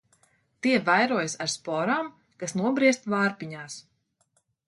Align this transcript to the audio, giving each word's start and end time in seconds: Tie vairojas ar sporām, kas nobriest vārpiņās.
Tie 0.65 0.77
vairojas 0.87 1.35
ar 1.45 1.51
sporām, 1.57 2.09
kas 2.43 2.57
nobriest 2.61 3.07
vārpiņās. 3.15 3.77